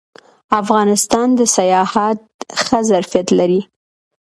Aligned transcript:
افغانستان 0.61 1.27
د 1.35 1.41
سیاحت 1.55 2.19
ښه 2.63 2.79
ظرفیت 2.89 3.27
لري 3.39 3.61